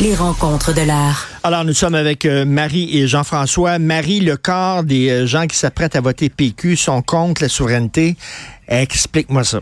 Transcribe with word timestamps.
Les 0.00 0.14
rencontres 0.14 0.72
de 0.72 0.82
l'art. 0.82 1.26
Alors, 1.42 1.64
nous 1.64 1.72
sommes 1.72 1.96
avec 1.96 2.24
euh, 2.24 2.44
Marie 2.44 2.96
et 2.96 3.08
Jean-François. 3.08 3.80
Marie, 3.80 4.20
le 4.20 4.36
corps 4.36 4.84
des 4.84 5.10
euh, 5.10 5.26
gens 5.26 5.48
qui 5.48 5.56
s'apprêtent 5.56 5.96
à 5.96 6.00
voter 6.00 6.28
PQ 6.28 6.76
sont 6.76 7.02
contre 7.02 7.42
la 7.42 7.48
souveraineté. 7.48 8.16
Explique-moi 8.68 9.42
ça. 9.42 9.58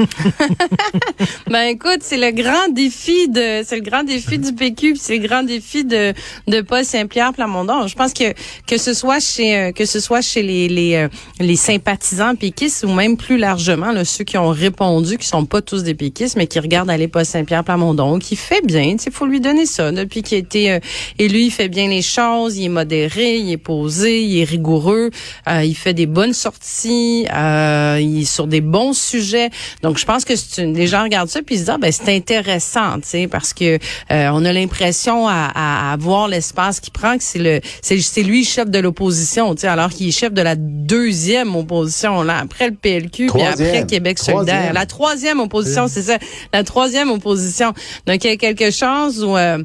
ben 1.50 1.62
écoute, 1.62 2.00
c'est 2.00 2.16
le 2.16 2.30
grand 2.30 2.68
défi 2.72 3.28
de 3.28 3.62
c'est 3.64 3.76
le 3.76 3.82
grand 3.82 4.02
défi 4.02 4.38
du 4.38 4.52
PQ, 4.52 4.96
c'est 4.96 5.18
le 5.18 5.26
grand 5.26 5.42
défi 5.42 5.84
de 5.84 6.12
de 6.46 6.60
Paul 6.60 6.84
Saint-Pierre 6.84 7.32
Plamondon. 7.32 7.86
Je 7.86 7.94
pense 7.94 8.12
que 8.12 8.32
que 8.66 8.78
ce 8.78 8.94
soit 8.94 9.20
chez 9.20 9.56
euh, 9.56 9.72
que 9.72 9.84
ce 9.84 10.00
soit 10.00 10.22
chez 10.22 10.42
les 10.42 10.68
les, 10.68 10.94
euh, 10.94 11.08
les 11.38 11.56
sympathisants 11.56 12.34
péquistes 12.34 12.84
ou 12.84 12.92
même 12.92 13.16
plus 13.16 13.38
largement 13.38 13.92
là, 13.92 14.04
ceux 14.04 14.24
qui 14.24 14.38
ont 14.38 14.48
répondu 14.48 15.18
qui 15.18 15.26
sont 15.26 15.44
pas 15.44 15.60
tous 15.60 15.82
des 15.82 15.94
péquistes 15.94 16.36
mais 16.36 16.46
qui 16.46 16.60
regardent 16.60 16.90
aller 16.90 17.08
Paul 17.08 17.24
Saint-Pierre 17.24 17.64
Plamondon 17.64 18.18
qui 18.18 18.36
fait 18.36 18.64
bien, 18.64 18.96
il 19.04 19.12
faut 19.12 19.26
lui 19.26 19.40
donner 19.40 19.66
ça 19.66 19.92
depuis 19.92 20.22
qu'il 20.22 20.36
a 20.36 20.38
été 20.38 20.72
euh, 20.72 20.78
élu, 21.18 21.40
il 21.40 21.50
fait 21.50 21.68
bien 21.68 21.88
les 21.88 22.02
choses, 22.02 22.56
il 22.56 22.66
est 22.66 22.68
modéré, 22.68 23.38
il 23.38 23.50
est 23.50 23.56
posé, 23.56 24.22
il 24.22 24.40
est 24.40 24.44
rigoureux, 24.44 25.10
il 25.46 25.74
fait 25.74 25.94
des 25.94 26.06
bonnes 26.06 26.32
sorties, 26.32 27.24
il 27.24 28.20
est 28.20 28.24
sur 28.24 28.46
des 28.46 28.60
bons 28.60 28.92
sujets. 28.96 29.50
Donc, 29.90 29.98
je 29.98 30.04
pense 30.04 30.24
que 30.24 30.34
une, 30.62 30.72
les 30.72 30.86
gens 30.86 31.02
regardent 31.02 31.30
ça 31.30 31.42
puis 31.42 31.56
se 31.56 31.62
disent, 31.62 31.70
ah, 31.70 31.76
ben, 31.76 31.90
c'est 31.90 32.14
intéressant, 32.14 33.00
tu 33.00 33.08
sais, 33.08 33.26
parce 33.26 33.52
que 33.52 33.74
euh, 34.12 34.30
on 34.32 34.44
a 34.44 34.52
l'impression 34.52 35.26
à, 35.26 35.50
à, 35.92 35.96
voir 35.96 36.28
l'espace 36.28 36.78
qu'il 36.78 36.92
prend 36.92 37.18
que 37.18 37.24
c'est 37.24 37.40
le, 37.40 37.60
c'est 37.82 38.22
lui 38.22 38.44
chef 38.44 38.70
de 38.70 38.78
l'opposition, 38.78 39.52
tu 39.56 39.62
sais, 39.62 39.66
alors 39.66 39.90
qu'il 39.90 40.06
est 40.06 40.12
chef 40.12 40.32
de 40.32 40.42
la 40.42 40.54
deuxième 40.54 41.56
opposition, 41.56 42.22
là, 42.22 42.38
après 42.38 42.68
le 42.68 42.76
PLQ 42.76 43.26
puis 43.32 43.42
après 43.42 43.84
Québec 43.84 44.20
solidaire. 44.20 44.72
La 44.72 44.86
troisième 44.86 45.40
opposition, 45.40 45.88
c'est 45.88 46.02
ça, 46.02 46.18
la 46.52 46.62
troisième 46.62 47.10
opposition. 47.10 47.72
Donc, 48.06 48.22
il 48.22 48.30
y 48.30 48.32
a 48.34 48.36
quelque 48.36 48.70
chose 48.70 49.24
où... 49.24 49.36
Euh, 49.36 49.58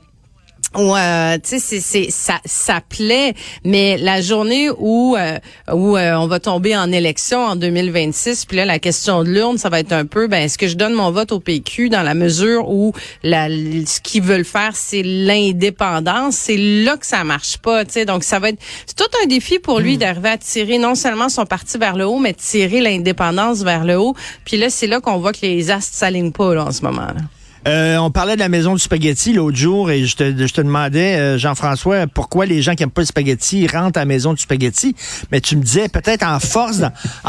Ouais, 0.74 1.40
tu 1.40 1.60
sais, 1.60 1.80
c'est 1.80 2.10
ça, 2.10 2.40
ça 2.44 2.82
plaît, 2.82 3.34
mais 3.64 3.98
la 3.98 4.20
journée 4.20 4.70
où 4.78 5.16
euh, 5.16 5.38
où 5.72 5.96
euh, 5.96 6.16
on 6.16 6.28
va 6.28 6.40
tomber 6.42 6.76
en 6.76 6.92
élection 6.92 7.40
en 7.40 7.56
2026, 7.56 8.46
puis 8.46 8.58
là 8.58 8.66
la 8.66 8.80
question 8.80 9.24
de 9.24 9.30
l'urne, 9.30 9.58
ça 9.58 9.70
va 9.70 9.80
être 9.80 9.94
un 9.94 10.06
peu, 10.06 10.28
ben 10.28 10.44
est-ce 10.44 10.58
que 10.58 10.68
je 10.68 10.76
donne 10.76 10.94
mon 10.94 11.12
vote 11.12 11.32
au 11.32 11.40
PQ 11.40 11.88
dans 11.88 12.02
la 12.02 12.14
mesure 12.14 12.70
où 12.70 12.92
la, 13.24 13.48
ce 13.48 14.02
qu'ils 14.02 14.22
veulent 14.22 14.44
faire, 14.44 14.72
c'est 14.74 15.04
l'indépendance, 15.04 16.36
c'est 16.36 16.58
là 16.58 16.98
que 16.98 17.06
ça 17.06 17.24
marche 17.24 17.58
pas, 17.58 17.86
tu 17.86 17.94
sais, 17.94 18.06
donc 18.06 18.26
ça 18.26 18.40
va 18.40 18.50
être 18.50 18.60
c'est 18.86 18.98
tout 18.98 19.12
un 19.24 19.28
défi 19.28 19.60
pour 19.60 19.80
lui 19.80 19.96
hmm. 19.96 20.00
d'arriver 20.00 20.30
à 20.30 20.38
tirer 20.38 20.78
non 20.78 20.96
seulement 20.96 21.30
son 21.30 21.46
parti 21.46 21.78
vers 21.78 21.96
le 21.96 22.06
haut, 22.06 22.20
mais 22.20 22.34
tirer 22.34 22.82
l'indépendance 22.82 23.64
vers 23.64 23.86
le 23.86 23.98
haut, 23.98 24.16
puis 24.44 24.58
là 24.58 24.70
c'est 24.70 24.88
là 24.88 25.00
qu'on 25.00 25.20
voit 25.20 25.32
que 25.32 25.42
les 25.44 25.72
astres 25.72 25.96
s'alignent 25.96 26.34
pas 26.34 26.54
là, 26.54 26.66
en 26.66 26.72
ce 26.72 26.82
moment. 26.82 27.08
là. 27.08 27.22
Euh, 27.68 27.98
on 27.98 28.12
parlait 28.12 28.36
de 28.36 28.42
la 28.42 28.50
maison 28.50 28.74
du 28.74 28.80
spaghetti 28.80 29.34
l'autre 29.34 29.58
jour 29.58 29.90
et 29.90 30.06
je 30.06 30.16
te, 30.16 30.24
je 30.46 30.62
demandais, 30.62 31.18
euh, 31.18 31.38
Jean-François, 31.40 32.06
pourquoi 32.06 32.46
les 32.46 32.62
gens 32.62 32.76
qui 32.76 32.84
n'aiment 32.84 32.92
pas 32.92 33.02
le 33.02 33.08
spaghetti 33.08 33.66
rentrent 33.66 33.98
à 33.98 34.02
la 34.02 34.06
maison 34.06 34.34
du 34.34 34.42
spaghetti? 34.42 34.96
Mais 35.32 35.42
tu 35.42 35.58
me 35.58 35.64
disais 35.64 35.90
peut-être 35.90 36.24
en 36.24 36.40
force, 36.40 36.82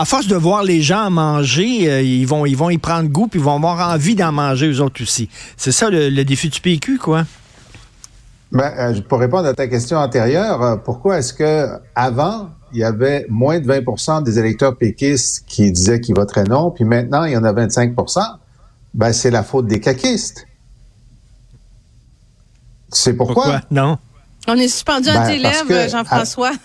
force 0.04 0.26
de 0.26 0.36
voir 0.36 0.62
les 0.62 0.82
gens 0.82 1.08
manger, 1.08 1.90
euh, 1.90 2.02
ils 2.02 2.26
vont 2.26 2.44
ils 2.44 2.56
vont 2.56 2.68
y 2.68 2.76
prendre 2.76 3.08
goût 3.08 3.28
puis 3.28 3.40
ils 3.40 3.44
vont 3.44 3.56
avoir 3.56 3.94
envie 3.94 4.14
d'en 4.14 4.30
manger 4.30 4.68
eux 4.68 4.82
autres 4.82 5.02
aussi. 5.02 5.30
C'est 5.56 5.72
ça 5.72 5.88
le, 5.88 6.22
défi 6.24 6.50
du 6.50 6.60
PQ, 6.60 6.98
quoi? 6.98 7.24
Ben, 8.52 9.00
pour 9.08 9.20
répondre 9.20 9.48
à 9.48 9.54
ta 9.54 9.69
question 9.69 9.96
antérieure, 9.96 10.82
pourquoi 10.84 11.19
est-ce 11.19 11.32
que 11.32 11.66
avant 11.94 12.50
il 12.72 12.80
y 12.80 12.84
avait 12.84 13.25
moins 13.30 13.58
de 13.58 13.66
20% 13.66 14.22
des 14.22 14.38
électeurs 14.38 14.76
péquistes 14.76 15.44
qui 15.46 15.72
disaient 15.72 16.00
qu'ils 16.00 16.14
voteraient 16.14 16.44
non, 16.44 16.70
puis 16.70 16.84
maintenant 16.84 17.25
il 17.25 17.32
y 17.32 17.36
en 17.36 17.44
a 17.44 17.52
25 17.52 17.94
ben, 18.96 19.12
c'est 19.12 19.30
la 19.30 19.42
faute 19.42 19.66
des 19.66 19.78
caquistes. 19.78 20.46
C'est 22.90 23.12
pourquoi? 23.12 23.44
pourquoi? 23.44 23.60
Non. 23.70 23.98
On 24.48 24.54
est 24.54 24.68
suspendu 24.68 25.10
à 25.10 25.20
ben, 25.20 25.26
tes 25.26 25.38
lèvres, 25.38 25.90
Jean-François. 25.90 26.52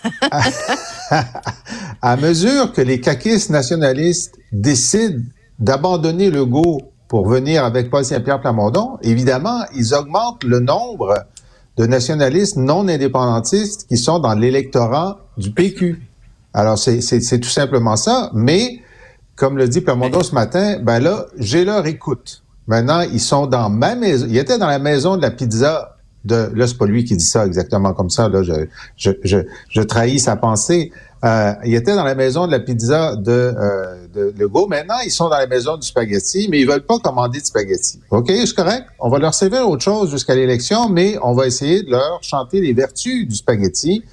À, 2.02 2.16
mesure 2.16 2.72
que 2.72 2.82
les 2.82 3.02
caquistes 3.02 3.50
nationalistes 3.50 4.38
décident 4.54 5.22
d'abandonner 5.60 6.32
le 6.32 6.46
go 6.46 6.82
pour 7.10 7.28
venir 7.28 7.66
avec 7.66 7.90
Paul 7.90 8.06
Saint-Pierre 8.06 8.40
Plamondon, 8.40 8.98
évidemment, 9.02 9.66
ils 9.76 9.94
augmentent 9.94 10.46
le 10.46 10.62
nombre 10.62 11.26
de 11.76 11.86
nationalistes 11.86 12.56
non 12.56 12.88
indépendantistes 12.88 13.88
qui 13.88 13.98
sont 13.98 14.20
dans 14.20 14.34
l'électorat 14.34 15.20
du 15.38 15.52
PQ. 15.52 16.02
Alors, 16.54 16.78
c'est 16.78 17.40
tout 17.40 17.50
simplement 17.50 17.98
ça, 17.98 18.32
mais 18.34 18.81
comme 19.42 19.58
le 19.58 19.68
dit 19.68 19.82
Permondo 19.82 20.22
ce 20.22 20.36
matin, 20.36 20.78
ben 20.84 21.00
là, 21.00 21.26
j'ai 21.40 21.66
leur 21.66 21.88
écoute. 21.88 22.44
Maintenant, 22.68 23.02
ils 23.02 23.20
sont 23.20 23.48
dans 23.48 23.72
ma 23.72 23.96
maison. 23.96 24.28
Ils 24.30 24.38
étaient 24.38 24.60
dans 24.60 24.68
la 24.68 24.78
maison 24.78 25.18
de 25.18 25.24
la 25.24 25.32
pizza 25.32 25.98
de. 26.26 26.52
Là, 26.54 26.68
c'est 26.68 26.78
pas 26.78 26.86
lui 26.86 27.06
qui 27.06 27.18
dit 27.18 27.26
ça 27.26 27.48
exactement 27.48 27.96
comme 27.96 28.12
ça. 28.12 28.30
Là, 28.30 28.44
je, 28.44 28.54
je, 28.98 29.10
je, 29.24 29.40
je 29.68 29.82
trahis 29.82 30.20
sa 30.20 30.36
pensée. 30.36 30.92
Euh, 31.26 31.54
ils 31.66 31.74
étaient 31.74 31.96
dans 31.96 32.04
la 32.04 32.14
maison 32.14 32.46
de 32.46 32.52
la 32.52 32.60
pizza 32.60 33.16
de, 33.16 33.32
euh, 33.32 34.06
de 34.14 34.32
Legault. 34.38 34.68
Maintenant, 34.68 35.00
ils 35.04 35.10
sont 35.10 35.28
dans 35.28 35.40
la 35.40 35.48
maison 35.48 35.76
du 35.76 35.88
spaghetti, 35.88 36.48
mais 36.52 36.60
ils 36.60 36.68
veulent 36.68 36.86
pas 36.86 37.00
commander 37.00 37.40
de 37.40 37.46
spaghetti. 37.46 38.00
OK, 38.12 38.28
c'est 38.28 38.56
correct. 38.56 38.86
On 39.00 39.10
va 39.10 39.18
leur 39.18 39.34
servir 39.34 39.68
autre 39.68 39.82
chose 39.82 40.12
jusqu'à 40.12 40.36
l'élection, 40.36 40.88
mais 40.88 41.18
on 41.24 41.34
va 41.34 41.48
essayer 41.48 41.82
de 41.82 41.90
leur 41.90 42.20
chanter 42.22 42.62
les 42.62 42.74
vertus 42.74 43.28
du 43.28 43.36
spaghetti 43.36 44.04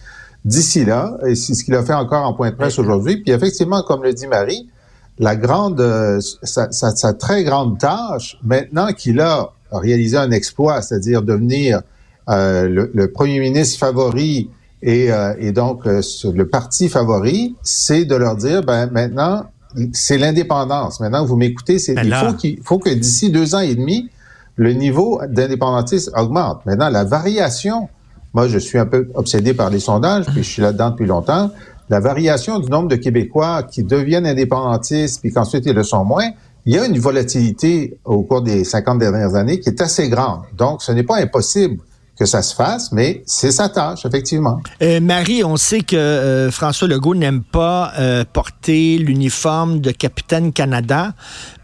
d'ici 0.47 0.87
là. 0.87 1.19
Et 1.27 1.35
c'est 1.35 1.53
ce 1.53 1.65
qu'il 1.65 1.75
a 1.75 1.83
fait 1.83 1.93
encore 1.93 2.27
en 2.27 2.33
point 2.33 2.49
de 2.51 2.57
presse 2.57 2.79
aujourd'hui. 2.79 3.19
Puis 3.19 3.31
effectivement, 3.31 3.83
comme 3.83 4.03
le 4.03 4.15
dit 4.15 4.27
Marie, 4.27 4.71
la 5.19 5.37
grande, 5.37 5.81
euh, 5.81 6.21
sa, 6.43 6.71
sa, 6.71 7.13
très 7.13 7.45
grande 7.45 7.79
tâche, 7.79 8.39
maintenant 8.45 8.93
qu'il 8.93 9.21
a 9.21 9.51
réalisé 9.73 10.17
un 10.17 10.31
exploit, 10.31 10.81
c'est-à-dire 10.83 11.23
devenir 11.23 11.83
euh, 12.29 12.89
le, 12.93 13.13
premier 13.13 13.41
ministre 13.41 13.79
favori 13.79 14.51
et, 14.83 15.13
euh, 15.13 15.35
et 15.39 15.53
donc 15.53 15.85
le 15.87 16.45
parti 16.45 16.89
favori, 16.89 17.57
c'est 17.63 18.05
de 18.05 18.15
leur 18.15 18.37
dire, 18.37 18.63
ben 18.63 18.89
maintenant, 18.91 19.47
c'est 19.93 20.19
l'indépendance. 20.19 21.01
Maintenant, 21.01 21.25
vous 21.25 21.37
m'écoutez, 21.37 21.79
c'est 21.79 21.95
il 21.95 22.15
faut 22.15 22.33
qu'il 22.35 22.63
faut 22.63 22.79
que 22.79 22.91
d'ici 22.91 23.31
deux 23.31 23.55
ans 23.55 23.61
et 23.61 23.75
demi, 23.75 24.09
le 24.57 24.73
niveau 24.73 25.21
d'indépendantisme 25.29 26.13
augmente. 26.17 26.65
Maintenant, 26.65 26.89
la 26.89 27.05
variation, 27.05 27.89
moi, 28.35 28.49
je 28.49 28.59
suis 28.59 28.79
un 28.79 28.87
peu 28.87 29.09
obsédé 29.15 29.55
par 29.55 29.71
les 29.71 29.81
sondages, 29.81 30.27
puis 30.27 30.43
je 30.43 30.49
suis 30.49 30.63
là-dedans 30.63 30.91
depuis 30.91 31.07
longtemps 31.07 31.51
la 31.91 32.01
variation 32.01 32.59
du 32.59 32.69
nombre 32.69 32.89
de 32.89 32.97
Québécois 32.97 33.63
qui 33.63 33.83
deviennent 33.83 34.27
indépendantistes 34.27 35.21
puis 35.21 35.33
qu'ensuite 35.33 35.65
ils 35.67 35.75
le 35.75 35.83
sont 35.85 36.05
moins, 36.05 36.31
il 36.67 36.75
y 36.75 36.79
a 36.79 36.85
une 36.85 36.99
volatilité 36.99 37.99
au 38.05 38.23
cours 38.23 38.43
des 38.43 38.65
50 38.65 38.99
dernières 38.99 39.35
années 39.35 39.59
qui 39.61 39.71
est 39.71 39.81
assez 39.81 40.09
grande. 40.09 40.43
Donc, 40.57 40.83
ce 40.83 40.93
n'est 40.93 41.03
pas 41.03 41.17
impossible 41.17 41.79
que 42.19 42.27
ça 42.27 42.43
se 42.43 42.55
fasse, 42.55 42.91
mais 42.91 43.23
c'est 43.27 43.53
sa 43.53 43.69
tâche, 43.69 44.05
effectivement. 44.05 44.61
Euh, 44.83 45.01
Marie, 45.01 45.45
on 45.45 45.57
sait 45.57 45.81
que 45.81 45.97
euh, 45.97 46.51
François 46.51 46.89
Legault 46.89 47.15
n'aime 47.15 47.43
pas 47.43 47.93
euh, 47.99 48.25
porter 48.31 48.99
l'uniforme 48.99 49.81
de 49.81 49.93
Capitaine 49.93 50.53
Canada, 50.53 51.15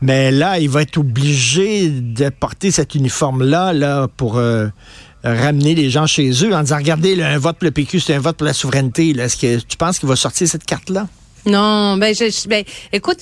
mais 0.01 0.31
là, 0.31 0.61
il 0.61 0.71
va 0.71 0.83
être 0.83 0.97
obligé 0.97 1.91
de 1.91 2.29
porter 2.29 2.71
cet 2.71 2.95
uniforme-là 2.95 3.73
là, 3.73 4.07
pour 4.17 4.41
ramener 5.25 5.75
les 5.75 5.91
gens 5.91 6.07
chez 6.07 6.31
eux 6.45 6.55
en 6.55 6.61
disant, 6.63 6.77
regardez, 6.77 7.21
un 7.23 7.39
vote 7.39 7.57
pour 7.57 7.65
le 7.65 7.71
PQ, 7.71 8.01
c'est 8.01 8.15
un 8.15 8.21
vote 8.21 8.37
pour 8.37 8.47
la 8.47 8.53
souveraineté. 8.53 9.11
Est-ce 9.11 9.37
que 9.37 9.59
tu 9.59 9.77
penses 9.77 9.99
qu'il 9.99 10.09
va 10.09 10.17
sortir 10.17 10.47
cette 10.47 10.65
carte-là? 10.65 11.09
Non, 11.47 11.97
ben, 11.99 12.15
je, 12.15 12.49
ben 12.49 12.65
écoute, 12.93 13.19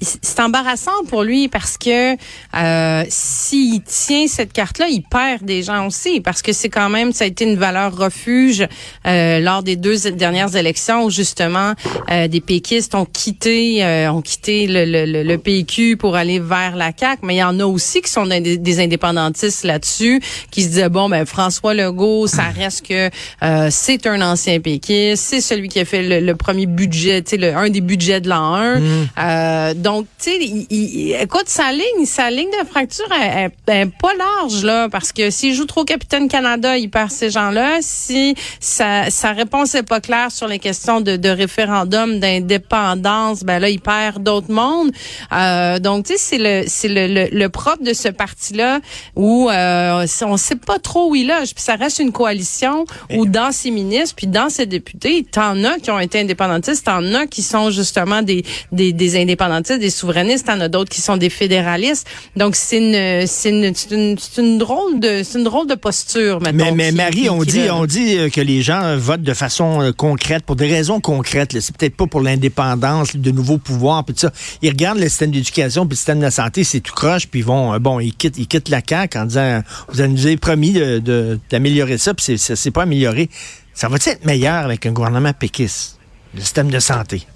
c'est 0.00 0.40
embarrassant 0.40 1.04
pour 1.08 1.22
lui 1.22 1.48
parce 1.48 1.78
que 1.78 2.14
euh, 2.14 3.04
s'il 3.08 3.82
tient 3.82 4.26
cette 4.26 4.52
carte-là, 4.52 4.88
il 4.88 5.02
perd 5.02 5.44
des 5.44 5.62
gens 5.62 5.86
aussi 5.86 6.20
parce 6.20 6.42
que 6.42 6.52
c'est 6.52 6.68
quand 6.68 6.88
même 6.88 7.12
ça 7.12 7.24
a 7.24 7.26
été 7.28 7.44
une 7.44 7.56
valeur 7.56 7.96
refuge 7.96 8.66
euh, 9.06 9.38
lors 9.40 9.62
des 9.62 9.76
deux 9.76 10.10
dernières 10.10 10.56
élections 10.56 11.04
où 11.04 11.10
justement 11.10 11.74
euh, 12.10 12.28
des 12.28 12.40
péquistes 12.40 12.94
ont 12.94 13.04
quitté 13.04 13.84
euh, 13.84 14.10
ont 14.10 14.22
quitté 14.22 14.66
le, 14.66 14.84
le, 14.84 15.22
le, 15.22 15.38
PQ 15.38 15.96
pour 15.96 16.16
aller 16.16 16.40
vers 16.40 16.76
la 16.76 16.92
CAC, 16.92 17.20
mais 17.22 17.36
il 17.36 17.38
y 17.38 17.42
en 17.42 17.60
a 17.60 17.66
aussi 17.66 18.00
qui 18.00 18.10
sont 18.10 18.26
des, 18.26 18.80
indépendantistes 18.80 19.64
là-dessus 19.64 20.20
qui 20.50 20.62
se 20.62 20.68
disaient 20.68 20.88
bon 20.88 21.08
ben 21.08 21.24
François 21.24 21.74
Legault, 21.74 22.26
ça 22.26 22.44
reste 22.44 22.86
que 22.86 23.10
euh, 23.42 23.68
c'est 23.70 24.06
un 24.06 24.20
ancien 24.22 24.60
péquiste, 24.60 25.24
c'est 25.24 25.40
celui 25.40 25.68
qui 25.68 25.80
a 25.80 25.84
fait 25.84 26.20
le, 26.20 26.34
premier 26.34 26.66
budget, 26.66 27.22
tu 27.22 27.30
sais 27.30 27.36
le, 27.44 27.56
un 27.56 27.70
des 27.70 27.80
budgets 27.80 28.20
de 28.20 28.28
l'an 28.28 28.54
1. 28.54 28.78
Mm. 28.78 29.08
Euh, 29.18 29.74
donc, 29.74 30.06
tu 30.18 30.30
sais, 30.30 30.38
il, 30.70 31.16
écoute, 31.20 31.46
sa 31.46 31.72
ligne, 31.72 32.06
sa 32.06 32.30
ligne 32.30 32.50
de 32.60 32.66
fracture 32.66 33.08
est, 33.12 33.50
pas 33.66 34.14
large, 34.14 34.64
là, 34.64 34.88
parce 34.88 35.12
que 35.12 35.30
s'il 35.30 35.54
joue 35.54 35.66
trop 35.66 35.84
Capitaine 35.84 36.28
Canada, 36.28 36.76
il 36.76 36.90
perd 36.90 37.10
ces 37.10 37.30
gens-là. 37.30 37.78
Si 37.80 38.34
sa, 38.60 39.10
sa 39.10 39.32
réponse 39.32 39.74
est 39.74 39.82
pas 39.82 40.00
claire 40.00 40.30
sur 40.30 40.48
les 40.48 40.58
questions 40.58 41.00
de, 41.00 41.16
de 41.16 41.28
référendum, 41.28 42.18
d'indépendance, 42.18 43.42
ben 43.42 43.58
là, 43.58 43.68
il 43.68 43.80
perd 43.80 44.22
d'autres 44.22 44.52
mondes. 44.52 44.92
Euh, 45.32 45.78
donc, 45.78 46.06
tu 46.06 46.12
sais, 46.12 46.18
c'est 46.18 46.38
le, 46.38 46.64
c'est 46.66 46.88
le, 46.88 47.28
le, 47.30 47.48
propre 47.48 47.82
de 47.82 47.92
ce 47.92 48.08
parti-là 48.08 48.80
où 49.16 49.48
euh, 49.50 50.06
on 50.22 50.36
sait 50.36 50.56
pas 50.56 50.78
trop 50.78 51.10
où 51.10 51.14
il 51.14 51.28
loge. 51.28 51.54
Puis 51.54 51.62
ça 51.62 51.76
reste 51.76 51.98
une 51.98 52.12
coalition 52.12 52.84
où 53.14 53.26
dans 53.26 53.52
ses 53.52 53.70
ministres, 53.70 54.14
puis 54.16 54.26
dans 54.26 54.48
ses 54.48 54.66
députés, 54.66 55.24
t'en 55.30 55.62
as 55.64 55.78
qui 55.78 55.90
ont 55.90 56.00
été 56.00 56.20
indépendantistes, 56.20 56.86
t'en 56.86 57.14
as 57.14 57.26
qui 57.26 57.33
sont 57.42 57.70
justement 57.70 58.22
des, 58.22 58.44
des, 58.72 58.92
des 58.92 59.20
indépendantistes, 59.20 59.80
des 59.80 59.90
souverainistes, 59.90 60.46
t'en 60.46 60.60
as 60.60 60.68
d'autres 60.68 60.90
qui 60.90 61.00
sont 61.00 61.16
des 61.16 61.30
fédéralistes. 61.30 62.06
Donc 62.36 62.56
c'est 62.56 62.78
une, 62.78 63.26
c'est 63.26 63.50
une, 63.50 63.72
une, 63.90 64.16
une, 64.38 64.58
drôle 64.58 65.00
de, 65.00 65.22
c'est 65.22 65.38
une 65.38 65.44
drôle 65.44 65.66
de 65.66 65.74
posture 65.74 66.40
maintenant. 66.40 66.72
Mais, 66.74 66.90
mais 66.90 66.92
Marie, 66.92 67.28
on 67.28 67.42
dit, 67.42 67.68
on 67.70 67.86
dit 67.86 68.18
euh, 68.18 68.28
que 68.28 68.40
les 68.40 68.62
gens 68.62 68.96
votent 68.96 69.22
de 69.22 69.34
façon 69.34 69.80
euh, 69.82 69.92
concrète 69.92 70.44
pour 70.44 70.56
des 70.56 70.66
raisons 70.66 71.00
concrètes. 71.00 71.58
C'est 71.60 71.76
peut-être 71.76 71.96
pas 71.96 72.06
pour 72.06 72.20
l'indépendance, 72.20 73.16
de 73.16 73.30
nouveaux 73.30 73.58
pouvoirs, 73.58 74.04
puis 74.04 74.14
ça. 74.18 74.32
Ils 74.62 74.70
regardent 74.70 74.98
le 74.98 75.08
système 75.08 75.30
d'éducation, 75.30 75.86
puis 75.86 75.94
le 75.94 75.96
système 75.96 76.18
de 76.18 76.24
la 76.24 76.30
santé, 76.30 76.64
c'est 76.64 76.80
tout 76.80 76.94
croche, 76.94 77.26
puis 77.26 77.40
ils 77.40 77.46
vont, 77.46 77.74
euh, 77.74 77.78
bon, 77.78 78.00
ils 78.00 78.14
quittent, 78.14 78.38
ils 78.38 78.46
quittent 78.46 78.68
la 78.68 78.80
CAQ 78.86 79.18
en 79.18 79.24
disant, 79.26 79.62
vous 79.88 80.00
avez 80.00 80.36
promis 80.36 80.72
de, 80.72 81.38
d'améliorer 81.50 81.98
ça, 81.98 82.14
puis 82.14 82.38
c'est 82.38 82.70
pas 82.70 82.82
amélioré. 82.82 83.28
Ça 83.74 83.88
va 83.88 83.96
être 83.96 84.24
meilleur 84.24 84.64
avec 84.64 84.86
un 84.86 84.92
gouvernement 84.92 85.32
péquiste, 85.32 85.98
le 86.34 86.40
système 86.40 86.70
de 86.70 86.80
santé? 86.80 87.26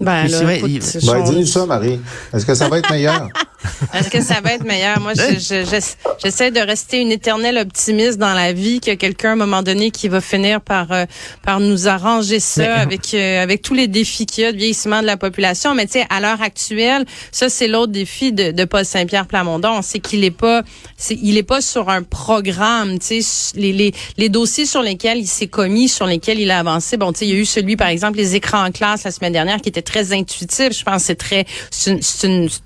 Ben, 0.00 0.26
là, 0.26 0.40
ben, 0.42 0.62
dis-nous 0.66 1.46
ça, 1.46 1.66
Marie. 1.66 2.00
Est-ce 2.32 2.44
que 2.44 2.54
ça 2.54 2.68
va 2.68 2.78
être 2.78 2.90
meilleur? 2.90 3.28
Est-ce 3.94 4.10
que 4.10 4.22
ça 4.22 4.40
va 4.40 4.52
être 4.52 4.64
meilleur? 4.64 5.00
Moi, 5.00 5.12
j'essaie 5.14 6.50
de 6.50 6.60
rester 6.60 7.00
une 7.00 7.10
éternelle 7.10 7.58
optimiste 7.58 8.18
dans 8.18 8.34
la 8.34 8.52
vie, 8.52 8.80
que 8.80 8.94
quelqu'un, 8.94 9.30
à 9.30 9.32
un 9.32 9.36
moment 9.36 9.62
donné, 9.62 9.90
qui 9.90 10.08
va 10.08 10.20
finir 10.20 10.60
par 10.60 10.92
euh, 10.92 11.04
par 11.42 11.60
nous 11.60 11.88
arranger 11.88 12.40
ça 12.40 12.76
avec 12.76 13.14
euh, 13.14 13.42
avec 13.42 13.62
tous 13.62 13.74
les 13.74 13.88
défis 13.88 14.26
qu'il 14.26 14.44
y 14.44 14.46
a 14.46 14.52
de 14.52 14.56
vieillissement 14.56 15.00
de 15.00 15.06
la 15.06 15.16
population. 15.16 15.74
Mais 15.74 15.86
tu 15.86 15.92
sais, 15.92 16.06
à 16.10 16.20
l'heure 16.20 16.42
actuelle, 16.42 17.04
ça, 17.32 17.48
c'est 17.48 17.68
l'autre 17.68 17.92
défi 17.92 18.32
de, 18.32 18.52
de 18.52 18.64
Paul 18.64 18.84
Saint-Pierre 18.84 19.26
Plamondon, 19.26 19.80
c'est 19.82 19.98
qu'il 19.98 20.24
est 20.24 20.30
pas 20.30 20.62
c'est 20.96 21.18
il 21.20 21.36
est 21.36 21.42
pas 21.42 21.60
sur 21.60 21.88
un 21.88 22.02
programme. 22.02 22.98
Tu 22.98 23.22
sais, 23.22 23.52
les, 23.56 23.72
les, 23.72 23.94
les 24.16 24.28
dossiers 24.28 24.66
sur 24.66 24.82
lesquels 24.82 25.18
il 25.18 25.26
s'est 25.26 25.46
commis, 25.46 25.88
sur 25.88 26.06
lesquels 26.06 26.40
il 26.40 26.50
a 26.50 26.58
avancé. 26.58 26.96
Bon, 26.96 27.12
tu 27.12 27.20
sais, 27.20 27.26
il 27.26 27.34
y 27.34 27.36
a 27.36 27.40
eu 27.40 27.44
celui, 27.44 27.76
par 27.76 27.88
exemple, 27.88 28.18
les 28.18 28.34
écrans 28.34 28.64
en 28.64 28.70
classe 28.70 29.04
la 29.04 29.10
semaine 29.10 29.32
dernière, 29.32 29.60
qui 29.60 29.68
était 29.68 29.82
très 29.86 30.12
intuitif. 30.12 30.72
Je 30.78 30.84
pense 30.84 31.04
c'est 31.06 31.14
très, 31.14 31.46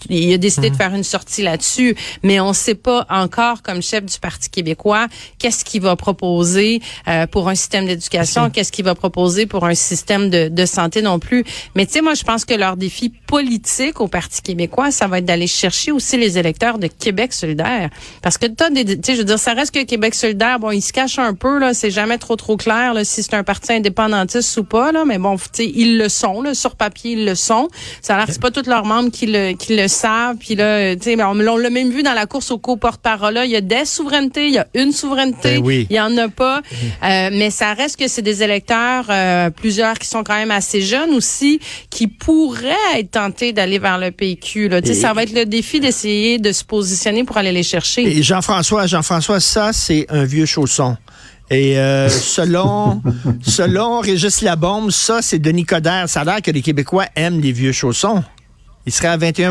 il 0.09 0.33
a 0.33 0.39
décidé 0.39 0.71
de 0.71 0.77
faire 0.77 0.95
une 0.95 1.05
sortie 1.05 1.43
là-dessus, 1.43 1.95
mais 2.23 2.41
on 2.41 2.49
ne 2.49 2.55
sait 2.55 2.75
pas 2.75 3.07
encore, 3.11 3.63
comme 3.63 3.83
chef 3.83 4.05
du 4.05 4.19
Parti 4.19 4.49
québécois, 4.49 5.07
qu'est-ce 5.39 5.65
qu'il 5.65 5.83
va 5.83 5.95
proposer 5.95 6.81
euh, 7.07 7.27
pour 7.27 7.49
un 7.49 7.55
système 7.55 7.87
d'éducation, 7.87 8.51
qu'est-ce 8.51 8.73
qu'il 8.73 8.85
va 8.85 8.95
proposer 8.95 9.47
pour 9.47 9.67
un 9.67 9.75
système 9.75 10.31
de, 10.31 10.49
de 10.49 10.67
santé 10.67 11.03
non 11.03 11.19
plus. 11.19 11.45
Mais 11.75 11.87
tu 11.87 11.93
sais, 11.93 12.01
moi, 12.01 12.15
je 12.15 12.25
pense 12.25 12.45
que 12.45 12.55
leur 12.55 12.77
défi 12.77 13.11
politique 13.27 14.01
au 14.01 14.09
Parti 14.09 14.43
québécois, 14.43 14.91
ça 14.91 15.07
va 15.07 15.19
être 15.19 15.25
d'aller 15.25 15.47
chercher 15.47 15.93
aussi 15.93 16.17
les 16.17 16.39
électeurs 16.39 16.79
de 16.79 16.87
Québec 16.87 17.33
solidaire. 17.33 17.91
Parce 18.23 18.39
que 18.39 18.47
tu 18.47 18.55
sais, 19.05 19.15
je 19.15 19.19
veux 19.19 19.25
dire, 19.25 19.39
ça 19.39 19.53
reste 19.53 19.75
que 19.75 19.85
Québec 19.85 20.15
solidaire, 20.15 20.59
bon, 20.59 20.71
il 20.71 20.83
se 20.83 20.93
cache 20.93 21.19
un 21.19 21.35
peu, 21.35 21.59
là, 21.59 21.75
c'est 21.75 21.91
jamais 21.91 22.19
trop, 22.19 22.37
trop 22.37 22.57
clair, 22.57 22.95
là, 22.95 23.05
si 23.05 23.23
c'est 23.23 23.35
un 23.35 23.45
parti 23.45 23.73
indépendantiste 23.73 24.57
ou 24.57 24.65
pas, 24.65 24.93
là, 24.93 25.05
mais 25.05 25.19
bon, 25.19 25.37
tu 25.37 25.45
sais, 25.53 25.73
ils 25.75 25.99
le 25.99 26.09
sont, 26.09 26.41
là, 26.43 26.55
sur 26.55 26.77
papier, 26.77 27.10
ils 27.13 27.25
le 27.25 27.35
sont. 27.35 27.69
Ça 28.03 28.15
a 28.15 28.19
l'air 28.19 28.27
c'est 28.29 28.41
pas 28.41 28.51
tous 28.51 28.69
leurs 28.69 28.85
membres 28.85 29.11
qui 29.11 29.27
le, 29.27 29.53
qui 29.53 29.77
le 29.77 29.89
savent, 29.89 30.37
puis 30.37 30.55
là, 30.55 30.65
euh, 30.65 30.97
tu 30.97 31.15
sais, 31.15 31.23
on, 31.23 31.35
l'a 31.35 31.71
même 31.71 31.91
vu 31.91 32.03
dans 32.03 32.13
la 32.13 32.27
course 32.27 32.51
au 32.51 32.59
co-porte-parole. 32.59 33.41
Il 33.45 33.51
y 33.51 33.57
a 33.57 33.61
des 33.61 33.85
souverainetés, 33.85 34.47
il 34.47 34.55
y 34.55 34.59
a 34.59 34.67
une 34.75 34.93
souveraineté, 34.93 35.61
ben 35.61 35.87
il 35.89 35.97
y 35.97 36.01
en 36.01 36.17
a 36.17 36.29
pas. 36.29 36.59
Euh, 36.59 37.31
mais 37.33 37.51
ça 37.51 37.75
reste 37.75 37.99
que 37.99 38.09
c'est 38.09 38.23
des 38.23 38.43
électeurs, 38.43 39.07
euh, 39.11 39.51
plusieurs 39.51 39.99
qui 39.99 40.07
sont 40.07 40.23
quand 40.23 40.37
même 40.37 40.51
assez 40.51 40.81
jeunes 40.81 41.11
aussi, 41.11 41.61
qui 41.91 42.07
pourraient 42.07 42.75
être 42.97 43.13
tentés 43.13 43.53
d'aller 43.53 43.79
vers 43.79 43.99
le 43.99 44.11
PQ. 44.11 44.69
Là. 44.69 44.81
sais, 44.83 44.95
ça 44.95 45.13
va 45.13 45.23
être 45.23 45.35
le 45.35 45.47
défi 45.47 45.81
d'essayer 45.81 46.39
de 46.39 46.53
se 46.53 46.65
positionner 46.65 47.25
pour 47.25 47.37
aller 47.37 47.53
les 47.53 47.63
chercher. 47.63 48.03
Et 48.03 48.23
Jean-François, 48.23 48.87
Jean-François, 48.87 49.41
ça, 49.41 49.73
c'est 49.73 50.07
un 50.09 50.25
vieux 50.25 50.47
chausson. 50.47 50.97
Et 51.51 51.75
selon 52.09 53.03
selon 53.43 54.01
Régis 54.01 54.43
Labombe, 54.43 54.91
ça, 54.91 55.21
c'est 55.21 55.39
Denis 55.39 55.65
Coderre. 55.65 56.09
Ça 56.09 56.21
a 56.21 56.25
l'air 56.25 56.43
que 56.43 56.51
les 56.51 56.63
Québécois 56.63 57.07
aiment 57.17 57.41
les 57.41 57.53
vieux 57.53 57.73
chaussons. 57.73 58.23
Il 58.87 58.93
serait 58.93 59.09
à 59.09 59.17
21 59.17 59.51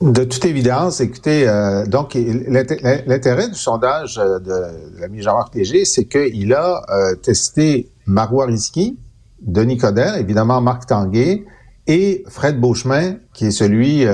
De 0.00 0.24
toute 0.24 0.44
évidence, 0.44 1.00
écoutez, 1.00 1.48
euh, 1.48 1.84
donc 1.84 2.14
l'intérêt 2.14 3.48
du 3.48 3.54
sondage 3.54 4.18
euh, 4.18 4.38
de, 4.38 5.00
l'ami 5.00 5.20
Jean-Marc 5.20 5.54
c'est 5.84 6.04
qu'il 6.04 6.54
a 6.54 6.82
euh, 6.88 7.16
testé 7.16 7.90
Marois 8.06 8.46
Risky, 8.46 8.98
Denis 9.42 9.78
Coderre, 9.78 10.16
évidemment 10.16 10.60
Marc 10.60 10.86
Tanguay, 10.86 11.44
et 11.86 12.22
Fred 12.28 12.60
Beauchemin, 12.60 13.16
qui 13.34 13.46
est 13.46 13.50
celui 13.50 14.06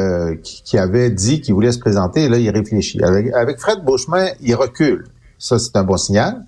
qui, 0.43 0.79
avait 0.79 1.11
dit 1.11 1.43
qu'il 1.43 1.53
voulait 1.53 1.73
se 1.73 1.79
présenter, 1.79 2.25
et 2.25 2.29
là, 2.29 2.39
il 2.39 2.49
réfléchit. 2.49 3.03
Avec, 3.03 3.35
avec 3.35 3.59
Fred 3.59 3.85
Beauchemin, 3.85 4.29
il 4.41 4.55
recule. 4.55 5.05
Ça, 5.39 5.59
c'est 5.59 5.77
un 5.77 5.85
bon 5.85 5.97
signal. 5.97 6.43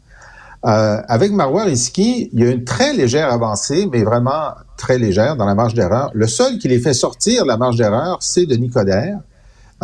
Euh, 0.66 1.00
avec 1.06 1.32
Marois 1.32 1.64
Risky, 1.64 2.30
il 2.32 2.40
y 2.40 2.46
a 2.46 2.50
une 2.50 2.64
très 2.64 2.92
légère 2.92 3.32
avancée, 3.32 3.88
mais 3.92 4.02
vraiment 4.02 4.54
très 4.76 4.98
légère 4.98 5.36
dans 5.36 5.46
la 5.46 5.54
marge 5.54 5.74
d'erreur. 5.74 6.10
Le 6.14 6.26
seul 6.26 6.58
qui 6.58 6.68
les 6.68 6.80
fait 6.80 6.94
sortir 6.94 7.44
de 7.44 7.48
la 7.48 7.56
marge 7.56 7.76
d'erreur, 7.76 8.18
c'est 8.20 8.46
Denis 8.46 8.70
Coderre. 8.70 9.18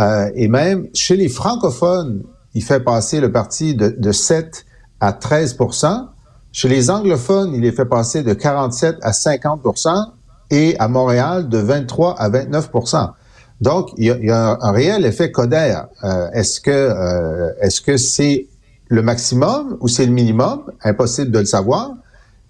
Euh, 0.00 0.28
et 0.34 0.48
même 0.48 0.88
chez 0.92 1.16
les 1.16 1.28
francophones, 1.28 2.22
il 2.54 2.64
fait 2.64 2.80
passer 2.80 3.20
le 3.20 3.30
parti 3.30 3.74
de, 3.74 3.94
de 3.96 4.12
7 4.12 4.64
à 5.00 5.12
13% 5.12 6.08
Chez 6.50 6.68
les 6.68 6.90
anglophones, 6.90 7.54
il 7.54 7.60
les 7.60 7.72
fait 7.72 7.84
passer 7.84 8.22
de 8.24 8.32
47 8.32 8.96
à 9.02 9.12
50% 9.12 10.06
et 10.50 10.76
à 10.78 10.88
Montréal, 10.88 11.48
de 11.48 11.58
23 11.58 12.18
à 12.18 12.28
29% 12.28 13.12
donc, 13.60 13.90
il 13.96 14.04
y 14.06 14.30
a, 14.30 14.58
un, 14.60 14.72
réel 14.72 15.06
effet 15.06 15.30
Coderre. 15.30 15.86
Euh, 16.02 16.28
est-ce 16.32 16.60
que 16.60 16.70
euh, 16.70 17.52
est-ce 17.60 17.80
que 17.80 17.96
c'est 17.96 18.46
le 18.94 19.02
maximum 19.02 19.76
ou 19.80 19.88
c'est 19.88 20.06
le 20.06 20.12
minimum? 20.12 20.62
Impossible 20.82 21.30
de 21.30 21.40
le 21.40 21.44
savoir. 21.44 21.94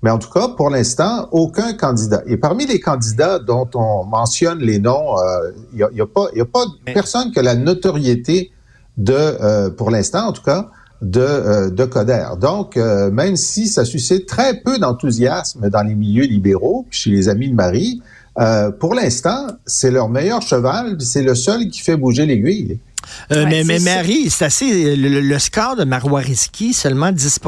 Mais 0.03 0.11
en 0.11 0.19
tout 0.19 0.31
cas, 0.31 0.49
pour 0.49 0.69
l'instant, 0.69 1.29
aucun 1.33 1.73
candidat. 1.73 2.23
Et 2.27 2.37
parmi 2.37 2.67
les 2.67 2.79
candidats 2.79 3.39
dont 3.39 3.69
on 3.75 4.05
mentionne 4.05 4.59
les 4.59 4.79
noms, 4.79 5.17
il 5.73 5.83
euh, 5.83 5.89
n'y 5.91 6.01
a, 6.01 6.05
a, 6.05 6.07
pas, 6.07 6.27
y 6.35 6.43
a 6.43 6.45
pas 6.45 6.67
personne 6.85 7.33
que 7.33 7.41
la 7.41 7.55
notoriété 7.55 8.53
de, 8.99 9.15
euh, 9.15 9.71
pour 9.71 9.91
l'instant 9.91 10.27
en 10.29 10.33
tout 10.33 10.43
cas, 10.43 10.69
de, 11.01 11.21
euh, 11.21 11.71
de 11.71 11.85
Coder. 11.87 12.27
Donc, 12.39 12.77
même 12.77 13.37
si 13.37 13.67
ça 13.67 13.87
suscite 13.87 14.27
très 14.27 14.61
peu 14.61 14.79
d'enthousiasme 14.79 15.71
dans 15.71 15.83
les 15.83 15.95
milieux 15.95 16.27
libéraux, 16.27 16.87
chez 16.91 17.09
les 17.09 17.31
amis 17.31 17.49
de 17.49 17.55
Marie, 17.55 18.03
pour 18.81 18.95
l'instant, 18.95 19.47
c'est 19.65 19.91
leur 19.91 20.11
meilleur 20.11 20.43
cheval, 20.43 20.97
c'est 21.01 21.23
le 21.23 21.35
seul 21.35 21.69
qui 21.69 21.81
fait 21.81 21.97
bouger 21.97 22.27
l'aiguille. 22.27 22.79
Mais, 23.31 23.65
mais 23.65 23.79
Marie, 23.79 24.31
c'est 24.31 24.45
assez. 24.45 24.97
Le, 24.97 25.39
score 25.39 25.77
de 25.77 25.85
Marois 25.85 26.23
seulement 26.73 27.13
10 27.13 27.41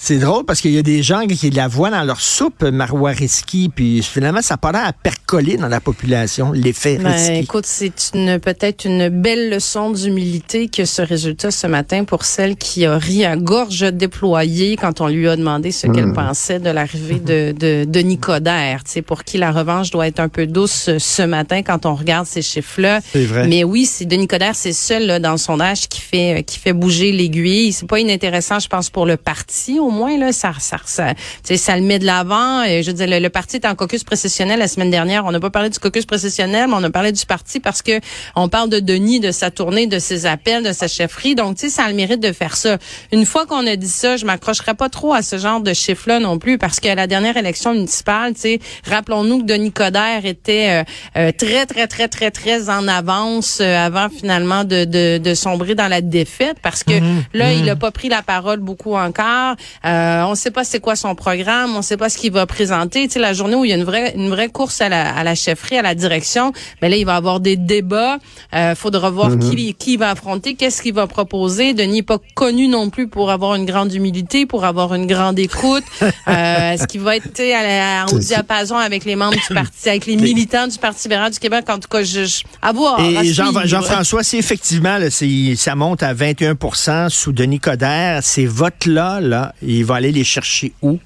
c'est 0.00 0.18
drôle 0.18 0.44
parce 0.44 0.60
qu'il 0.60 0.70
y 0.70 0.78
a 0.78 0.82
des 0.82 1.02
gens 1.02 1.26
qui 1.26 1.50
la 1.50 1.66
voient 1.66 1.90
dans 1.90 2.04
leur 2.04 2.20
soupe 2.20 2.62
marois-risky, 2.62 3.68
puis 3.74 4.02
finalement, 4.02 4.42
ça 4.42 4.56
paraît 4.56 4.78
à 4.78 4.92
percoler 4.92 5.56
dans 5.56 5.66
la 5.66 5.80
population, 5.80 6.52
l'effet 6.52 6.98
ben, 6.98 7.16
Écoute, 7.34 7.66
c'est 7.66 8.12
une 8.14 8.38
peut-être 8.38 8.84
une 8.84 9.08
belle 9.08 9.50
leçon 9.50 9.90
d'humilité 9.90 10.68
que 10.68 10.84
ce 10.84 11.02
résultat 11.02 11.50
ce 11.50 11.66
matin 11.66 12.04
pour 12.04 12.24
celle 12.24 12.56
qui 12.56 12.86
a 12.86 12.96
ri 12.96 13.24
à 13.24 13.36
gorge 13.36 13.92
déployée 13.92 14.76
quand 14.76 15.00
on 15.00 15.08
lui 15.08 15.28
a 15.28 15.36
demandé 15.36 15.72
ce 15.72 15.88
qu'elle 15.88 16.06
hmm. 16.06 16.14
pensait 16.14 16.60
de 16.60 16.70
l'arrivée 16.70 17.18
de, 17.18 17.52
de, 17.58 17.84
de 17.84 18.00
Nicodère, 18.00 18.82
pour 19.04 19.24
qui 19.24 19.36
la 19.38 19.50
revanche 19.50 19.90
doit 19.90 20.06
être 20.06 20.20
un 20.20 20.28
peu 20.28 20.46
douce 20.46 20.90
ce 20.98 21.22
matin 21.22 21.62
quand 21.62 21.86
on 21.86 21.94
regarde 21.94 22.26
ces 22.26 22.42
chiffres-là. 22.42 23.00
C'est 23.12 23.24
vrai. 23.24 23.48
Mais 23.48 23.64
oui, 23.64 23.84
c'est 23.84 24.04
Denis 24.04 24.28
Coderre, 24.28 24.54
c'est 24.54 24.72
seul 24.72 25.06
là, 25.06 25.18
dans 25.18 25.32
le 25.32 25.38
sondage 25.38 25.88
qui 25.88 26.00
fait 26.00 26.44
qui 26.46 26.58
fait 26.58 26.72
bouger 26.72 27.10
l'aiguille. 27.10 27.72
C'est 27.72 27.88
pas 27.88 27.98
inintéressant, 27.98 28.60
je 28.60 28.68
pense, 28.68 28.90
pour 28.90 29.06
le 29.06 29.16
parti 29.16 29.80
au 29.88 29.90
moins 29.90 30.16
là, 30.18 30.32
ça, 30.32 30.52
ça, 30.58 30.78
ça, 30.84 31.14
ça 31.42 31.76
le 31.76 31.82
met 31.82 31.98
de 31.98 32.06
l'avant. 32.06 32.64
Je 32.64 32.86
veux 32.86 32.92
dire, 32.92 33.20
le, 33.20 33.28
parti 33.28 33.56
est 33.56 33.66
en 33.66 33.74
caucus 33.74 34.04
précessionnel 34.04 34.58
la 34.58 34.68
semaine 34.68 34.90
dernière. 34.90 35.24
On 35.24 35.32
n'a 35.32 35.40
pas 35.40 35.50
parlé 35.50 35.70
du 35.70 35.78
caucus 35.78 36.04
précessionnel, 36.04 36.68
mais 36.68 36.74
on 36.76 36.84
a 36.84 36.90
parlé 36.90 37.12
du 37.12 37.24
parti 37.26 37.60
parce 37.60 37.82
que 37.82 38.00
on 38.36 38.48
parle 38.48 38.68
de 38.68 38.80
Denis, 38.80 39.20
de 39.20 39.30
sa 39.30 39.50
tournée, 39.50 39.86
de 39.86 39.98
ses 39.98 40.26
appels, 40.26 40.62
de 40.62 40.72
sa 40.72 40.88
chefferie. 40.88 41.34
Donc, 41.34 41.56
tu 41.56 41.66
sais, 41.66 41.70
ça 41.70 41.84
a 41.84 41.88
le 41.88 41.94
mérite 41.94 42.20
de 42.20 42.32
faire 42.32 42.56
ça. 42.56 42.78
Une 43.12 43.26
fois 43.26 43.46
qu'on 43.46 43.66
a 43.66 43.76
dit 43.76 43.88
ça, 43.88 44.16
je 44.16 44.24
m'accrocherai 44.24 44.74
pas 44.74 44.88
trop 44.88 45.14
à 45.14 45.22
ce 45.22 45.38
genre 45.38 45.60
de 45.60 45.72
chiffres-là 45.72 46.20
non 46.20 46.38
plus, 46.38 46.58
parce 46.58 46.80
que 46.80 46.88
la 46.88 47.06
dernière 47.06 47.36
élection 47.36 47.72
municipale, 47.72 48.34
tu 48.34 48.40
sais, 48.40 48.60
rappelons-nous 48.84 49.40
que 49.40 49.44
Denis 49.44 49.72
Coderre 49.72 50.24
était 50.24 50.82
euh, 50.82 50.84
euh, 51.16 51.32
très, 51.32 51.66
très, 51.66 51.86
très, 51.86 52.08
très, 52.08 52.30
très 52.30 52.70
en 52.70 52.86
avance 52.88 53.58
euh, 53.60 53.76
avant 53.76 54.08
finalement 54.08 54.64
de, 54.64 54.84
de, 54.84 55.18
de, 55.18 55.34
sombrer 55.34 55.74
dans 55.74 55.88
la 55.88 56.00
défaite, 56.00 56.58
parce 56.62 56.84
que 56.84 56.92
mm-hmm. 56.92 57.22
là, 57.34 57.52
il 57.52 57.68
a 57.68 57.74
mm-hmm. 57.74 57.78
pas 57.78 57.90
pris 57.90 58.08
la 58.08 58.22
parole 58.22 58.58
beaucoup 58.58 58.94
encore. 58.94 59.56
Euh, 59.84 60.22
on 60.24 60.30
ne 60.30 60.34
sait 60.34 60.50
pas 60.50 60.64
c'est 60.64 60.80
quoi 60.80 60.96
son 60.96 61.14
programme, 61.14 61.74
on 61.74 61.78
ne 61.78 61.82
sait 61.82 61.96
pas 61.96 62.08
ce 62.08 62.18
qu'il 62.18 62.32
va 62.32 62.46
présenter. 62.46 63.06
Tu 63.06 63.14
sais, 63.14 63.18
la 63.20 63.32
journée 63.32 63.54
où 63.54 63.64
il 63.64 63.70
y 63.70 63.72
a 63.72 63.76
une 63.76 63.84
vraie 63.84 64.12
une 64.16 64.28
vraie 64.28 64.48
course 64.48 64.80
à 64.80 64.88
la, 64.88 65.14
à 65.14 65.22
la 65.24 65.34
chefferie, 65.34 65.78
à 65.78 65.82
la 65.82 65.94
direction, 65.94 66.52
ben 66.80 66.90
là 66.90 66.96
il 66.96 67.06
va 67.06 67.16
avoir 67.16 67.40
des 67.40 67.56
débats. 67.56 68.18
Euh, 68.54 68.74
faudra 68.74 69.10
voir 69.10 69.28
Mm-hmm. 69.36 69.50
qui 69.56 69.74
qui 69.74 69.96
va 69.96 70.10
affronter, 70.10 70.54
qu'est-ce 70.54 70.82
qu'il 70.82 70.94
va 70.94 71.06
proposer. 71.06 71.74
Denis 71.74 71.92
n'est 71.98 72.02
pas 72.02 72.18
connu 72.34 72.66
non 72.68 72.90
plus 72.90 73.08
pour 73.08 73.30
avoir 73.30 73.54
une 73.54 73.66
grande 73.66 73.92
humilité, 73.92 74.46
pour 74.46 74.64
avoir 74.64 74.94
une 74.94 75.06
grande 75.06 75.38
écoute. 75.38 75.84
Euh, 76.28 76.72
Est-ce 76.72 76.86
qu'il 76.86 77.00
va 77.00 77.16
être 77.16 77.24
tu 77.32 77.36
sais, 77.36 77.54
à 77.54 77.62
la- 78.04 78.12
au 78.12 78.18
diapason 78.18 78.76
avec 78.76 79.04
les 79.06 79.16
membres 79.16 79.34
du 79.48 79.54
parti, 79.54 79.88
avec 79.88 80.04
les 80.04 80.16
militants 80.16 80.66
du 80.66 80.76
Parti 80.78 81.08
libéral 81.08 81.32
du 81.32 81.38
Québec? 81.38 81.64
En 81.70 81.78
tout 81.78 81.88
cas, 81.88 82.02
je, 82.02 82.24
je- 82.26 82.42
à 82.60 82.72
voir. 82.72 83.00
à 83.00 83.02
Et 83.24 83.32
Jean-. 83.32 83.52
Jean-François, 83.64 84.22
c'est 84.22 84.36
effectivement, 84.36 84.98
là, 84.98 85.06
ça 85.10 85.74
monte 85.74 86.02
à 86.02 86.12
21 86.12 87.08
sous 87.08 87.32
Denis 87.32 87.60
Coderre. 87.60 88.22
Ces 88.22 88.44
votes-là, 88.46 89.20
là, 89.20 89.54
il 89.76 89.84
va 89.84 89.96
aller 89.96 90.12
les 90.12 90.24
chercher 90.24 90.72
où? 90.82 90.98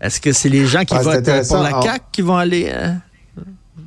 Est-ce 0.00 0.20
que 0.20 0.32
c'est 0.32 0.48
les 0.48 0.66
gens 0.66 0.84
qui 0.84 0.94
Ah, 0.94 1.02
votent 1.02 1.28
euh, 1.28 1.44
pour 1.46 1.58
la 1.58 1.78
En- 1.78 1.82
CAQ 1.82 2.04
qui 2.12 2.22
vont 2.22 2.36
aller 2.36 2.70
euh, 2.72 2.88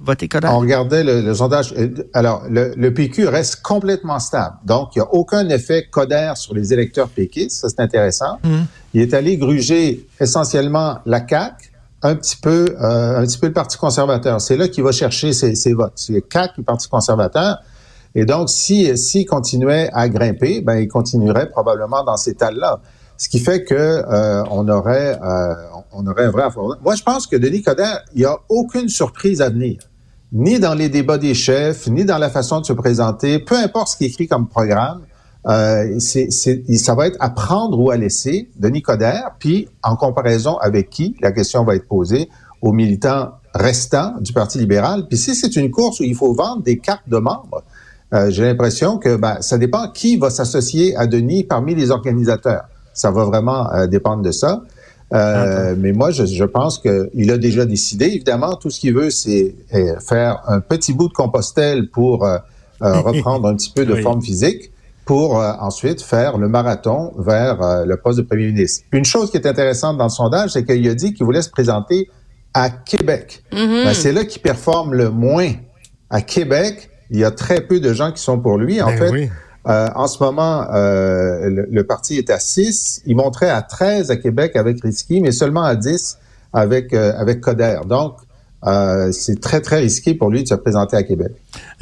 voter 0.01 0.27
Coderre? 0.27 0.53
On 0.53 0.59
regardait 0.59 1.03
le, 1.03 1.21
le 1.21 1.33
sondage. 1.35 1.73
euh, 1.77 1.89
Alors, 2.13 2.43
le, 2.49 2.73
le 2.75 2.93
PQ 2.93 3.27
reste 3.27 3.61
complètement 3.61 4.19
stable. 4.19 4.55
Donc, 4.65 4.95
il 4.95 4.99
n'y 4.99 5.03
a 5.05 5.13
aucun 5.13 5.47
effet 5.49 5.87
codère 5.89 6.37
sur 6.37 6.53
les 6.55 6.73
électeurs 6.73 7.09
péquistes. 7.09 7.51
Ça, 7.61 7.69
c'est 7.69 7.79
intéressant. 7.81 8.39
Il 8.93 9.01
est 9.01 9.13
allé 9.13 9.37
gruger 9.37 10.07
essentiellement 10.19 10.99
la 11.05 11.25
CAQ, 11.27 11.71
un 12.03 12.15
petit 12.15 12.37
peu, 12.37 12.75
euh, 12.81 13.19
un 13.19 13.25
petit 13.25 13.37
peu 13.37 13.47
le 13.47 13.53
Parti 13.53 13.77
conservateur. 13.77 14.39
C'est 14.41 14.57
là 14.57 14.67
qu'il 14.67 14.83
va 14.83 14.91
chercher 14.91 15.33
ses, 15.33 15.55
ses 15.55 15.73
votes. 15.73 15.93
C'est 15.95 16.13
le 16.13 16.23
CAQ 16.31 16.49
et 16.49 16.53
le 16.59 16.63
Parti 16.63 16.87
conservateur. 16.87 17.57
Et 18.15 18.25
donc, 18.25 18.49
si 18.49 18.97
s'il 18.97 19.25
continuait 19.25 19.89
à 19.93 20.09
grimper, 20.09 20.61
ben, 20.61 20.77
il 20.77 20.87
continuerait 20.87 21.49
probablement 21.49 22.03
dans 22.03 22.17
ces 22.17 22.33
tales-là. 22.33 22.79
Ce 23.17 23.29
qui 23.29 23.39
fait 23.39 23.63
que 23.63 23.73
euh, 23.73 24.43
on 24.51 24.67
aurait 24.69 25.19
euh, 25.21 25.53
on 25.91 26.05
aurait 26.05 26.25
un 26.25 26.31
vrai 26.31 26.43
affrontement. 26.43 26.75
Moi, 26.83 26.95
je 26.95 27.03
pense 27.03 27.25
que 27.25 27.35
Denis 27.35 27.63
Coderre, 27.63 28.03
il 28.13 28.19
n'y 28.19 28.25
a 28.25 28.37
aucune 28.49 28.89
surprise 28.89 29.41
à 29.41 29.49
venir 29.49 29.79
ni 30.31 30.59
dans 30.59 30.73
les 30.73 30.89
débats 30.89 31.17
des 31.17 31.33
chefs, 31.33 31.87
ni 31.87 32.03
dans 32.03 32.17
la 32.17 32.29
façon 32.29 32.59
de 32.59 32.65
se 32.65 32.73
présenter, 32.73 33.39
peu 33.39 33.55
importe 33.55 33.89
ce 33.89 33.97
qui 33.97 34.05
est 34.05 34.07
écrit 34.07 34.27
comme 34.27 34.47
programme, 34.47 35.01
euh, 35.47 35.99
c'est, 35.99 36.29
ça 36.29 36.95
va 36.95 37.07
être 37.07 37.17
à 37.19 37.29
prendre 37.29 37.79
ou 37.79 37.89
à 37.89 37.97
laisser, 37.97 38.49
Denis 38.57 38.81
Coderre, 38.81 39.35
puis 39.39 39.69
en 39.83 39.95
comparaison 39.95 40.57
avec 40.57 40.89
qui, 40.89 41.15
la 41.21 41.31
question 41.31 41.63
va 41.63 41.75
être 41.75 41.87
posée 41.87 42.29
aux 42.61 42.73
militants 42.73 43.31
restants 43.53 44.15
du 44.19 44.33
Parti 44.33 44.57
libéral. 44.57 45.07
Puis 45.07 45.17
si 45.17 45.35
c'est 45.35 45.55
une 45.55 45.71
course 45.71 46.01
où 46.01 46.03
il 46.03 46.15
faut 46.15 46.33
vendre 46.33 46.63
des 46.63 46.79
cartes 46.79 47.07
de 47.07 47.17
membres, 47.17 47.63
euh, 48.13 48.29
j'ai 48.29 48.43
l'impression 48.43 48.97
que 48.97 49.15
ben, 49.15 49.37
ça 49.41 49.57
dépend 49.57 49.89
qui 49.89 50.17
va 50.17 50.29
s'associer 50.29 50.95
à 50.97 51.07
Denis 51.07 51.43
parmi 51.43 51.75
les 51.75 51.91
organisateurs. 51.91 52.65
Ça 52.97 53.11
va 53.11 53.23
vraiment 53.25 53.71
euh, 53.73 53.87
dépendre 53.87 54.23
de 54.23 54.31
ça. 54.31 54.63
Euh, 55.13 55.73
mais 55.77 55.93
moi, 55.93 56.11
je, 56.11 56.25
je 56.25 56.43
pense 56.43 56.79
qu'il 56.79 57.31
a 57.31 57.37
déjà 57.37 57.65
décidé. 57.65 58.07
Évidemment, 58.07 58.55
tout 58.55 58.69
ce 58.69 58.79
qu'il 58.79 58.93
veut, 58.93 59.09
c'est 59.09 59.55
euh, 59.73 59.97
faire 59.99 60.41
un 60.47 60.59
petit 60.59 60.91
bout 60.93 61.07
de 61.07 61.13
Compostelle 61.13 61.89
pour 61.89 62.25
euh, 62.25 62.37
euh, 62.81 62.99
reprendre 63.01 63.47
un 63.47 63.55
petit 63.55 63.71
peu 63.73 63.85
de 63.85 63.93
Oui. 63.93 64.01
forme 64.01 64.21
physique 64.21 64.71
pour 65.05 65.39
euh, 65.39 65.53
ensuite 65.61 66.01
faire 66.01 66.37
le 66.37 66.49
marathon 66.49 67.13
vers 67.17 67.61
euh, 67.61 67.85
le 67.85 67.95
poste 67.95 68.17
de 68.17 68.23
premier 68.23 68.47
ministre. 68.47 68.83
Une 68.91 69.05
chose 69.05 69.31
qui 69.31 69.37
est 69.37 69.47
intéressante 69.47 69.97
dans 69.97 70.03
le 70.05 70.09
sondage, 70.09 70.49
c'est 70.51 70.65
qu'il 70.65 70.89
a 70.89 70.93
dit 70.95 71.13
qu'il 71.13 71.25
voulait 71.25 71.41
se 71.43 71.49
présenter 71.49 72.09
à 72.53 72.69
Québec. 72.69 73.43
Ben, 73.51 73.93
c'est 73.93 74.11
là 74.11 74.25
qu'il 74.25 74.41
performe 74.41 74.93
le 74.93 75.09
moins. 75.09 75.51
À 76.09 76.21
Québec, 76.21 76.89
il 77.11 77.19
y 77.19 77.23
a 77.23 77.31
très 77.31 77.61
peu 77.61 77.79
de 77.79 77.93
gens 77.93 78.11
qui 78.11 78.21
sont 78.21 78.39
pour 78.39 78.57
lui. 78.57 78.81
En 78.81 78.87
Ben 78.87 78.97
fait, 78.97 79.09
oui. 79.11 79.29
Euh, 79.67 79.89
en 79.95 80.07
ce 80.07 80.23
moment, 80.23 80.65
euh, 80.73 81.49
le, 81.49 81.67
le 81.69 81.83
parti 81.83 82.17
est 82.17 82.29
à 82.29 82.39
6. 82.39 83.01
Il 83.05 83.15
monterait 83.15 83.49
à 83.49 83.61
13 83.61 84.11
à 84.11 84.15
Québec 84.15 84.55
avec 84.55 84.81
Risky, 84.81 85.19
mais 85.21 85.31
seulement 85.31 85.63
à 85.63 85.75
10 85.75 86.17
avec, 86.53 86.93
euh, 86.93 87.13
avec 87.17 87.41
Coder. 87.41 87.79
Donc, 87.87 88.17
c'est 89.11 89.39
très, 89.39 89.61
très 89.61 89.79
risqué 89.79 90.13
pour 90.13 90.29
lui 90.29 90.43
de 90.43 90.47
se 90.47 90.55
présenter 90.55 90.97
à 90.97 91.03
Québec. 91.03 91.31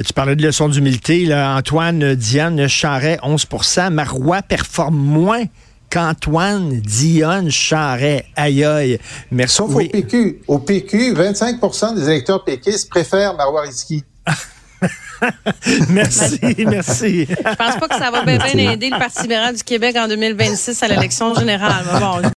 Tu 0.04 0.12
parlais 0.12 0.36
de 0.36 0.42
leçon 0.42 0.68
d'humilité. 0.68 1.24
Là. 1.24 1.56
Antoine 1.56 2.14
Diane 2.14 2.68
Charret, 2.68 3.18
11% 3.24 3.90
Marois 3.90 4.42
performe 4.42 4.96
moins 4.96 5.44
qu'Antoine 5.90 6.80
Dionne 6.80 7.50
Charret. 7.50 8.26
Aïe 8.36 8.64
aïe. 8.64 8.98
Merci. 9.30 9.56
Sauf 9.56 9.74
Oui. 9.74 9.86
au 9.86 9.90
PQ. 9.90 10.42
Au 10.46 10.58
PQ, 10.58 11.14
25% 11.14 11.94
des 11.94 12.08
électeurs 12.08 12.44
péquistes 12.44 12.88
préfèrent 12.90 13.34
Marois 13.36 13.62
Risky. 13.62 14.04
Merci, 15.88 16.38
merci. 16.58 17.26
Je 17.26 17.54
pense 17.54 17.76
pas 17.76 17.88
que 17.88 17.96
ça 17.96 18.10
va 18.10 18.22
bien, 18.22 18.38
bien 18.38 18.72
aider 18.72 18.90
le 18.90 18.98
Parti 18.98 19.22
libéral 19.22 19.56
du 19.56 19.62
Québec 19.62 19.96
en 19.98 20.08
2026 20.08 20.82
à 20.82 20.88
l'élection 20.88 21.34
générale. 21.34 21.84
Mais 21.92 22.00
bon, 22.00 22.18